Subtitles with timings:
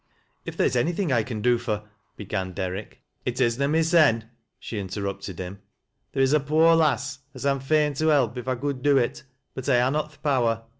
[0.47, 1.83] "If there is anything I can do for
[2.17, 4.23] —"began Der rick." LIZ." 25" It is na mysen,"
[4.57, 5.61] she interrupted him."
[6.13, 9.21] There is a poor lass as I'm fain to help, if I could do it,
[9.53, 10.63] but I ha' not til' power.